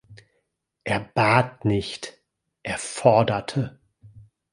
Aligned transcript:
Er 0.83 0.99
bat 0.99 1.63
nicht, 1.63 2.19
er 2.63 2.79
forderte. 2.79 3.79